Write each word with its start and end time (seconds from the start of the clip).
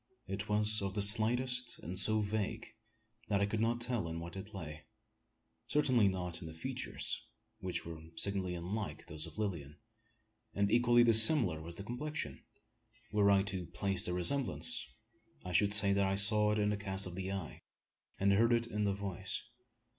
It 0.25 0.49
was 0.49 0.81
of 0.81 0.95
the 0.95 1.01
slightest, 1.03 1.77
and 1.83 1.95
so 1.95 2.21
vague, 2.21 2.73
that 3.27 3.39
I 3.39 3.45
could 3.45 3.59
not 3.59 3.79
tell 3.79 4.07
in 4.07 4.19
what 4.19 4.35
it 4.35 4.51
lay. 4.51 4.85
Certainly 5.67 6.07
not 6.07 6.41
in 6.41 6.47
the 6.47 6.55
features 6.55 7.21
which 7.59 7.85
were 7.85 8.01
signally 8.15 8.55
unlike 8.55 9.05
those 9.05 9.27
of 9.27 9.37
Lilian; 9.37 9.77
and 10.55 10.71
equally 10.71 11.03
dissimilar 11.03 11.61
was 11.61 11.75
the 11.75 11.83
complexion. 11.83 12.43
Were 13.11 13.29
I 13.29 13.43
to 13.43 13.67
place 13.67 14.05
the 14.07 14.13
resemblance, 14.13 14.87
I 15.45 15.53
should 15.53 15.71
say 15.71 15.93
that 15.93 16.07
I 16.07 16.15
saw 16.15 16.51
it 16.51 16.57
in 16.57 16.71
the 16.71 16.77
cast 16.77 17.05
of 17.05 17.13
the 17.13 17.31
eye, 17.31 17.61
and 18.19 18.31
heard 18.33 18.53
it 18.53 18.65
in 18.65 18.85
the 18.85 18.93
voice. 18.93 19.43